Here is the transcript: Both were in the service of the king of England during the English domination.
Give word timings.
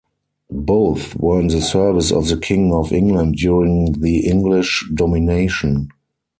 Both 0.49 1.15
were 1.15 1.39
in 1.39 1.49
the 1.49 1.61
service 1.61 2.11
of 2.11 2.27
the 2.27 2.37
king 2.39 2.73
of 2.73 2.91
England 2.91 3.35
during 3.35 3.91
the 3.91 4.25
English 4.27 4.89
domination. 4.95 5.89